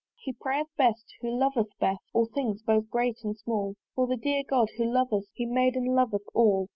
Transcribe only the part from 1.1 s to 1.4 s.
who